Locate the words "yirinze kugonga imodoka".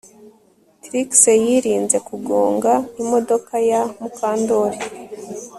1.45-3.53